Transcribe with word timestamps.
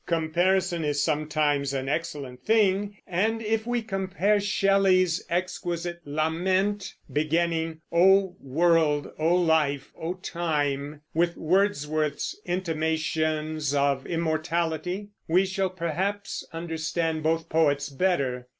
Comparison 0.07 0.83
is 0.83 1.03
sometimes 1.03 1.75
an 1.75 1.87
excellent 1.87 2.43
thing; 2.43 2.97
and 3.05 3.39
if 3.39 3.67
we 3.67 3.83
compare 3.83 4.39
Shelley's 4.39 5.23
exquisite 5.29 6.01
"Lament," 6.05 6.95
beginning 7.13 7.81
"O 7.91 8.35
world, 8.41 9.11
O 9.19 9.35
life, 9.35 9.91
O 9.95 10.15
time," 10.15 11.01
with 11.13 11.37
Wordsworth's 11.37 12.35
"Intimations 12.45 13.75
of 13.75 14.07
Immortality," 14.07 15.09
we 15.27 15.45
shall 15.45 15.69
perhaps 15.69 16.43
understand 16.51 17.21
both 17.21 17.47
poets 17.47 17.89
better. 17.89 18.47